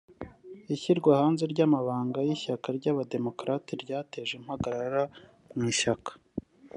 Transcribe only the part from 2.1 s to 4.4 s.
y’ishyaka ry’abademokarate ryateje